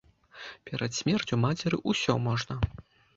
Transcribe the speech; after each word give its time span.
Перад 0.69 0.95
смерцю 0.99 1.39
мацеры 1.43 1.79
ўсё 1.91 2.17
можна. 2.29 2.59